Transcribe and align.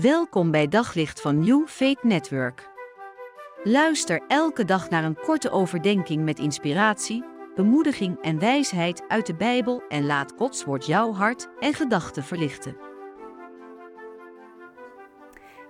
Welkom 0.00 0.50
bij 0.50 0.68
Daglicht 0.68 1.20
van 1.20 1.38
New 1.38 1.66
Faith 1.66 2.02
Network. 2.02 2.68
Luister 3.62 4.20
elke 4.28 4.64
dag 4.64 4.90
naar 4.90 5.04
een 5.04 5.20
korte 5.20 5.50
overdenking 5.50 6.24
met 6.24 6.38
inspiratie, 6.38 7.24
bemoediging 7.54 8.22
en 8.22 8.38
wijsheid 8.38 9.04
uit 9.08 9.26
de 9.26 9.34
Bijbel 9.34 9.82
en 9.88 10.06
laat 10.06 10.32
Gods 10.36 10.64
woord 10.64 10.86
jouw 10.86 11.12
hart 11.12 11.48
en 11.60 11.74
gedachten 11.74 12.24
verlichten. 12.24 12.76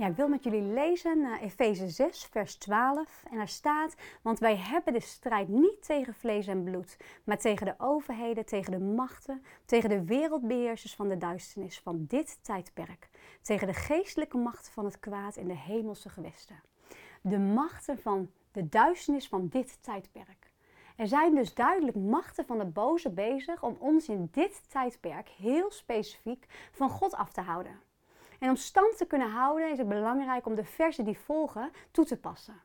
Ja, 0.00 0.06
ik 0.06 0.16
wil 0.16 0.28
met 0.28 0.44
jullie 0.44 0.62
lezen 0.62 1.20
naar 1.20 1.40
Efeze 1.40 1.88
6, 1.88 2.24
vers 2.24 2.56
12. 2.56 3.24
En 3.30 3.36
daar 3.36 3.48
staat: 3.48 3.94
Want 4.22 4.38
wij 4.38 4.56
hebben 4.56 4.92
de 4.92 5.00
strijd 5.00 5.48
niet 5.48 5.82
tegen 5.86 6.14
vlees 6.14 6.46
en 6.46 6.64
bloed, 6.64 6.96
maar 7.24 7.38
tegen 7.38 7.66
de 7.66 7.74
overheden, 7.78 8.46
tegen 8.46 8.72
de 8.72 8.78
machten, 8.78 9.42
tegen 9.64 9.88
de 9.88 10.04
wereldbeheersers 10.04 10.94
van 10.94 11.08
de 11.08 11.18
duisternis 11.18 11.80
van 11.80 12.04
dit 12.08 12.38
tijdperk, 12.42 13.08
tegen 13.42 13.66
de 13.66 13.72
geestelijke 13.72 14.36
machten 14.36 14.72
van 14.72 14.84
het 14.84 14.98
kwaad 15.00 15.36
in 15.36 15.48
de 15.48 15.56
hemelse 15.56 16.08
gewesten. 16.08 16.62
De 17.22 17.38
machten 17.38 17.98
van 17.98 18.30
de 18.52 18.68
duisternis 18.68 19.28
van 19.28 19.48
dit 19.48 19.82
tijdperk. 19.82 20.52
Er 20.96 21.08
zijn 21.08 21.34
dus 21.34 21.54
duidelijk 21.54 21.96
machten 21.96 22.46
van 22.46 22.58
de 22.58 22.66
boze 22.66 23.10
bezig 23.10 23.62
om 23.62 23.76
ons 23.78 24.08
in 24.08 24.28
dit 24.32 24.70
tijdperk 24.70 25.28
heel 25.28 25.70
specifiek 25.70 26.46
van 26.72 26.90
God 26.90 27.14
af 27.14 27.32
te 27.32 27.40
houden. 27.40 27.89
En 28.40 28.48
om 28.48 28.56
stand 28.56 28.96
te 28.96 29.06
kunnen 29.06 29.30
houden 29.30 29.70
is 29.70 29.78
het 29.78 29.88
belangrijk 29.88 30.46
om 30.46 30.54
de 30.54 30.64
versen 30.64 31.04
die 31.04 31.18
volgen 31.18 31.70
toe 31.90 32.04
te 32.04 32.16
passen. 32.16 32.60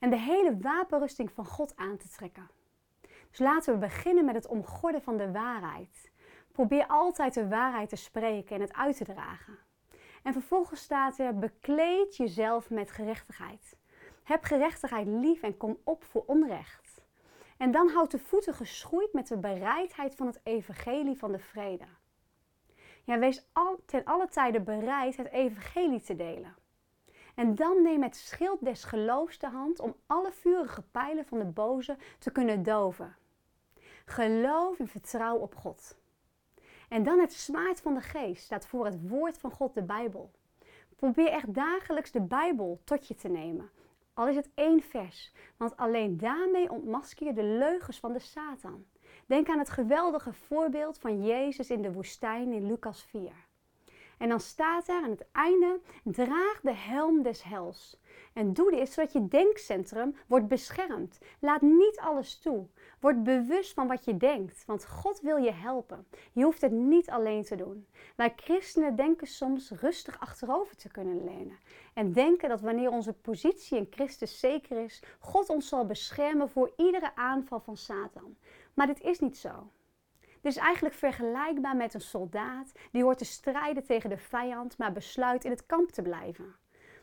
En 0.00 0.10
de 0.10 0.18
hele 0.18 0.58
wapenrusting 0.58 1.32
van 1.32 1.46
God 1.46 1.76
aan 1.76 1.96
te 1.96 2.08
trekken. 2.08 2.50
Dus 3.30 3.38
laten 3.38 3.72
we 3.72 3.78
beginnen 3.78 4.24
met 4.24 4.34
het 4.34 4.46
omgorden 4.46 5.02
van 5.02 5.16
de 5.16 5.30
waarheid. 5.32 6.10
Probeer 6.52 6.86
altijd 6.86 7.34
de 7.34 7.48
waarheid 7.48 7.88
te 7.88 7.96
spreken 7.96 8.54
en 8.54 8.60
het 8.60 8.72
uit 8.72 8.96
te 8.96 9.04
dragen. 9.04 9.58
En 10.22 10.32
vervolgens 10.32 10.80
staat 10.80 11.18
er: 11.18 11.38
bekleed 11.38 12.16
jezelf 12.16 12.70
met 12.70 12.90
gerechtigheid. 12.90 13.76
Heb 14.22 14.44
gerechtigheid 14.44 15.06
lief 15.06 15.42
en 15.42 15.56
kom 15.56 15.78
op 15.84 16.04
voor 16.04 16.24
onrecht. 16.26 17.02
En 17.56 17.70
dan 17.70 17.88
houd 17.88 18.10
de 18.10 18.18
voeten 18.18 18.54
geschoeid 18.54 19.12
met 19.12 19.28
de 19.28 19.36
bereidheid 19.36 20.14
van 20.14 20.26
het 20.26 20.40
evangelie 20.42 21.18
van 21.18 21.32
de 21.32 21.38
vrede. 21.38 21.86
Ja, 23.04 23.18
wees 23.18 23.46
al, 23.52 23.80
ten 23.86 24.04
alle 24.04 24.28
tijden 24.28 24.64
bereid 24.64 25.16
het 25.16 25.30
evangelie 25.30 26.00
te 26.00 26.16
delen. 26.16 26.54
En 27.34 27.54
dan 27.54 27.82
neem 27.82 28.02
het 28.02 28.16
schild 28.16 28.64
des 28.64 28.84
geloofs 28.84 29.38
de 29.38 29.48
hand 29.48 29.80
om 29.80 29.94
alle 30.06 30.32
vurige 30.32 30.82
pijlen 30.82 31.24
van 31.24 31.38
de 31.38 31.44
boze 31.44 31.96
te 32.18 32.30
kunnen 32.30 32.62
doven. 32.62 33.16
Geloof 34.04 34.78
en 34.78 34.88
vertrouw 34.88 35.36
op 35.36 35.54
God. 35.54 35.96
En 36.88 37.02
dan 37.02 37.18
het 37.18 37.32
zwaard 37.32 37.80
van 37.80 37.94
de 37.94 38.00
geest 38.00 38.44
staat 38.44 38.66
voor 38.66 38.84
het 38.84 39.08
woord 39.08 39.38
van 39.38 39.50
God, 39.50 39.74
de 39.74 39.82
Bijbel. 39.82 40.30
Probeer 40.96 41.28
echt 41.28 41.54
dagelijks 41.54 42.10
de 42.10 42.20
Bijbel 42.20 42.80
tot 42.84 43.08
je 43.08 43.14
te 43.14 43.28
nemen. 43.28 43.70
Al 44.14 44.28
is 44.28 44.36
het 44.36 44.50
één 44.54 44.82
vers, 44.82 45.32
want 45.56 45.76
alleen 45.76 46.16
daarmee 46.16 46.70
ontmasker 46.70 47.26
je 47.26 47.32
de 47.32 47.42
leugens 47.42 47.98
van 47.98 48.12
de 48.12 48.18
Satan. 48.18 48.86
Denk 49.26 49.48
aan 49.48 49.58
het 49.58 49.70
geweldige 49.70 50.32
voorbeeld 50.32 50.98
van 50.98 51.24
Jezus 51.24 51.70
in 51.70 51.82
de 51.82 51.92
woestijn 51.92 52.52
in 52.52 52.66
Lucas 52.66 53.04
4. 53.04 53.32
En 54.18 54.28
dan 54.28 54.40
staat 54.40 54.88
er 54.88 55.02
aan 55.02 55.10
het 55.10 55.26
einde: 55.32 55.80
draag 56.02 56.60
de 56.62 56.74
helm 56.74 57.22
des 57.22 57.42
hels. 57.42 58.02
En 58.32 58.52
doe 58.52 58.70
dit 58.70 58.88
zodat 58.88 59.12
je 59.12 59.28
denkcentrum 59.28 60.16
wordt 60.26 60.48
beschermd. 60.48 61.18
Laat 61.38 61.60
niet 61.60 61.98
alles 62.00 62.38
toe. 62.38 62.66
Word 63.00 63.22
bewust 63.22 63.72
van 63.72 63.86
wat 63.86 64.04
je 64.04 64.16
denkt, 64.16 64.64
want 64.66 64.86
God 64.86 65.20
wil 65.20 65.36
je 65.36 65.52
helpen. 65.52 66.06
Je 66.32 66.44
hoeft 66.44 66.60
het 66.60 66.72
niet 66.72 67.10
alleen 67.10 67.42
te 67.42 67.56
doen. 67.56 67.86
Wij 68.16 68.32
christenen 68.36 68.96
denken 68.96 69.26
soms 69.26 69.70
rustig 69.70 70.20
achterover 70.20 70.76
te 70.76 70.88
kunnen 70.88 71.24
lenen. 71.24 71.58
En 71.94 72.12
denken 72.12 72.48
dat 72.48 72.60
wanneer 72.60 72.90
onze 72.90 73.12
positie 73.12 73.78
in 73.78 73.88
Christus 73.90 74.40
zeker 74.40 74.84
is, 74.84 75.02
God 75.18 75.48
ons 75.48 75.68
zal 75.68 75.86
beschermen 75.86 76.50
voor 76.50 76.72
iedere 76.76 77.16
aanval 77.16 77.60
van 77.60 77.76
Satan. 77.76 78.36
Maar 78.74 78.86
dit 78.86 79.00
is 79.00 79.20
niet 79.20 79.36
zo. 79.36 79.70
Dit 80.44 80.56
is 80.56 80.62
eigenlijk 80.62 80.94
vergelijkbaar 80.94 81.76
met 81.76 81.94
een 81.94 82.00
soldaat 82.00 82.72
die 82.92 83.02
hoort 83.02 83.18
te 83.18 83.24
strijden 83.24 83.84
tegen 83.84 84.10
de 84.10 84.16
vijand, 84.16 84.78
maar 84.78 84.92
besluit 84.92 85.44
in 85.44 85.50
het 85.50 85.66
kamp 85.66 85.90
te 85.90 86.02
blijven. 86.02 86.54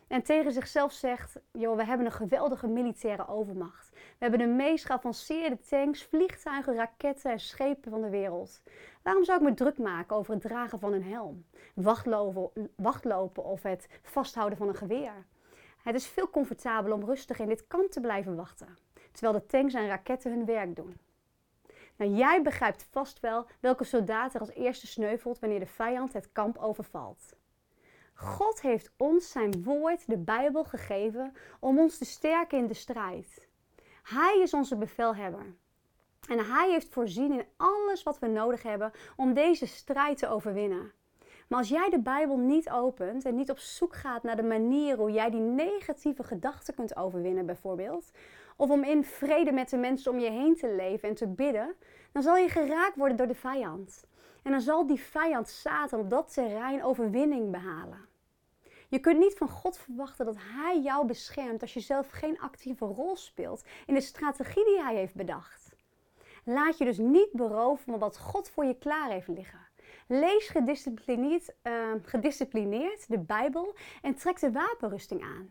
En 0.07 0.23
tegen 0.23 0.51
zichzelf 0.51 0.91
zegt: 0.91 1.39
joh, 1.51 1.75
we 1.75 1.85
hebben 1.85 2.05
een 2.05 2.11
geweldige 2.11 2.67
militaire 2.67 3.27
overmacht. 3.27 3.89
We 3.91 3.99
hebben 4.17 4.39
de 4.39 4.47
meest 4.47 4.85
geavanceerde 4.85 5.57
tanks, 5.69 6.03
vliegtuigen, 6.03 6.75
raketten 6.75 7.31
en 7.31 7.39
schepen 7.39 7.91
van 7.91 8.01
de 8.01 8.09
wereld. 8.09 8.61
Waarom 9.03 9.23
zou 9.23 9.39
ik 9.39 9.49
me 9.49 9.53
druk 9.53 9.77
maken 9.77 10.15
over 10.15 10.33
het 10.33 10.41
dragen 10.41 10.79
van 10.79 10.93
een 10.93 11.03
helm, 11.03 11.45
wachtlopen, 11.75 12.69
wachtlopen 12.75 13.43
of 13.43 13.63
het 13.63 13.87
vasthouden 14.01 14.57
van 14.57 14.67
een 14.67 14.75
geweer? 14.75 15.25
Het 15.83 15.95
is 15.95 16.07
veel 16.07 16.29
comfortabeler 16.29 16.97
om 16.97 17.05
rustig 17.05 17.39
in 17.39 17.47
dit 17.47 17.67
kamp 17.67 17.91
te 17.91 18.01
blijven 18.01 18.35
wachten, 18.35 18.77
terwijl 19.11 19.33
de 19.33 19.45
tanks 19.45 19.73
en 19.73 19.87
raketten 19.87 20.31
hun 20.31 20.45
werk 20.45 20.75
doen. 20.75 20.97
Jij 22.09 22.41
begrijpt 22.41 22.87
vast 22.91 23.19
wel 23.19 23.45
welke 23.59 23.83
soldaat 23.83 24.33
er 24.33 24.39
als 24.39 24.53
eerste 24.53 24.87
sneuvelt 24.87 25.39
wanneer 25.39 25.59
de 25.59 25.65
vijand 25.65 26.13
het 26.13 26.31
kamp 26.31 26.57
overvalt. 26.57 27.35
God 28.13 28.61
heeft 28.61 28.91
ons 28.97 29.31
zijn 29.31 29.63
woord, 29.63 30.07
de 30.07 30.17
Bijbel, 30.17 30.63
gegeven 30.63 31.33
om 31.59 31.79
ons 31.79 31.97
te 31.97 32.05
sterken 32.05 32.57
in 32.57 32.67
de 32.67 32.73
strijd. 32.73 33.47
Hij 34.03 34.39
is 34.41 34.53
onze 34.53 34.77
bevelhebber. 34.77 35.55
En 36.27 36.45
hij 36.45 36.69
heeft 36.69 36.93
voorzien 36.93 37.31
in 37.31 37.45
alles 37.57 38.03
wat 38.03 38.19
we 38.19 38.27
nodig 38.27 38.63
hebben 38.63 38.91
om 39.15 39.33
deze 39.33 39.65
strijd 39.65 40.17
te 40.17 40.27
overwinnen. 40.27 40.91
Maar 41.51 41.59
als 41.59 41.69
jij 41.69 41.89
de 41.89 41.99
Bijbel 41.99 42.37
niet 42.37 42.69
opent 42.69 43.25
en 43.25 43.35
niet 43.35 43.49
op 43.49 43.59
zoek 43.59 43.95
gaat 43.95 44.23
naar 44.23 44.35
de 44.35 44.43
manier 44.43 44.97
hoe 44.97 45.11
jij 45.11 45.29
die 45.29 45.39
negatieve 45.39 46.23
gedachten 46.23 46.73
kunt 46.73 46.95
overwinnen, 46.95 47.45
bijvoorbeeld, 47.45 48.11
of 48.55 48.69
om 48.69 48.83
in 48.83 49.03
vrede 49.03 49.51
met 49.51 49.69
de 49.69 49.77
mensen 49.77 50.11
om 50.11 50.19
je 50.19 50.29
heen 50.29 50.55
te 50.55 50.75
leven 50.75 51.09
en 51.09 51.15
te 51.15 51.27
bidden, 51.27 51.75
dan 52.11 52.23
zal 52.23 52.37
je 52.37 52.49
geraakt 52.49 52.95
worden 52.95 53.17
door 53.17 53.27
de 53.27 53.35
vijand. 53.35 54.07
En 54.43 54.51
dan 54.51 54.61
zal 54.61 54.87
die 54.87 54.99
vijand 54.99 55.49
Satan 55.49 55.99
op 55.99 56.09
dat 56.09 56.33
terrein 56.33 56.83
overwinning 56.83 57.51
behalen. 57.51 58.05
Je 58.89 58.99
kunt 58.99 59.19
niet 59.19 59.37
van 59.37 59.49
God 59.49 59.77
verwachten 59.77 60.25
dat 60.25 60.37
Hij 60.37 60.81
jou 60.81 61.05
beschermt 61.05 61.61
als 61.61 61.73
je 61.73 61.79
zelf 61.79 62.09
geen 62.09 62.39
actieve 62.39 62.85
rol 62.85 63.15
speelt 63.15 63.63
in 63.85 63.93
de 63.93 64.01
strategie 64.01 64.65
die 64.65 64.81
Hij 64.81 64.95
heeft 64.95 65.15
bedacht. 65.15 65.75
Laat 66.43 66.77
je 66.77 66.85
dus 66.85 66.97
niet 66.97 67.31
beroven 67.31 67.83
van 67.83 67.99
wat 67.99 68.17
God 68.17 68.49
voor 68.49 68.65
je 68.65 68.77
klaar 68.77 69.09
heeft 69.09 69.27
liggen. 69.27 69.70
Lees 70.07 70.47
gedisciplineerd, 70.47 71.53
uh, 71.63 71.73
gedisciplineerd 72.01 73.09
de 73.09 73.19
Bijbel 73.19 73.75
en 74.01 74.15
trek 74.15 74.39
de 74.39 74.51
wapenrusting 74.51 75.21
aan. 75.21 75.49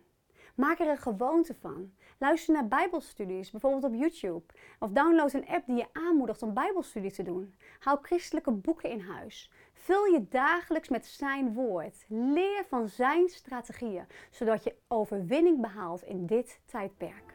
Maak 0.55 0.79
er 0.79 0.89
een 0.89 0.99
gewoonte 0.99 1.55
van. 1.61 1.93
Luister 2.19 2.55
naar 2.55 2.69
Bijbelstudies, 2.69 3.51
bijvoorbeeld 3.51 3.85
op 3.85 3.95
YouTube. 3.95 4.43
Of 4.79 4.91
download 4.91 5.33
een 5.33 5.49
app 5.49 5.67
die 5.67 5.77
je 5.77 5.87
aanmoedigt 5.93 6.43
om 6.43 6.55
Bijbelstudie 6.55 7.13
te 7.13 7.23
doen. 7.23 7.55
Hou 7.79 7.99
christelijke 8.03 8.51
boeken 8.51 8.91
in 8.91 9.01
huis. 9.01 9.51
Vul 9.73 10.05
je 10.05 10.27
dagelijks 10.29 10.89
met 10.89 11.07
zijn 11.07 11.53
woord. 11.53 12.05
Leer 12.09 12.65
van 12.69 12.89
zijn 12.89 13.29
strategieën, 13.29 14.05
zodat 14.31 14.65
je 14.65 14.75
overwinning 14.89 15.61
behaalt 15.61 16.03
in 16.03 16.27
dit 16.27 16.61
tijdperk. 16.67 17.35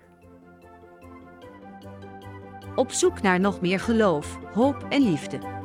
Op 2.75 2.91
zoek 2.91 3.21
naar 3.21 3.39
nog 3.39 3.61
meer 3.61 3.79
geloof, 3.79 4.35
hoop 4.35 4.85
en 4.89 5.01
liefde. 5.01 5.64